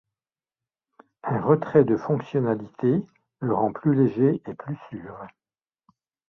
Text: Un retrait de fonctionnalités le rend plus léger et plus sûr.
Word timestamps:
Un 1.21 1.39
retrait 1.41 1.83
de 1.83 1.95
fonctionnalités 1.95 3.05
le 3.39 3.53
rend 3.53 3.71
plus 3.71 3.93
léger 3.93 4.41
et 4.47 4.55
plus 4.55 4.75
sûr. 4.89 5.15